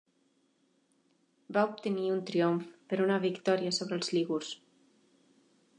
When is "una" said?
3.07-3.21